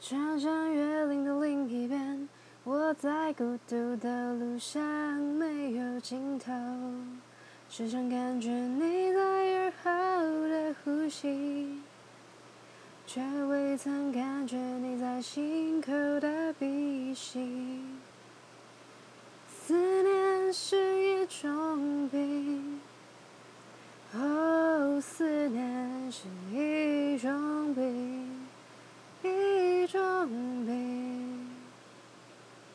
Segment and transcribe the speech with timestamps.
[0.00, 2.28] 穿山越岭的另一边，
[2.62, 4.80] 我在孤独的路上
[5.18, 6.52] 没有尽头，
[7.68, 9.90] 时常感觉你在耳后
[10.48, 11.80] 的呼吸，
[13.06, 17.82] 却未曾感觉你在心口的鼻息。
[19.66, 22.80] 思念是一种病，
[24.14, 25.27] 哦，思
[30.20, 30.57] Oh.